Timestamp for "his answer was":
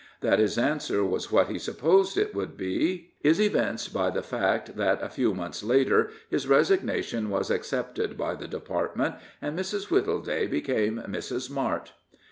0.39-1.31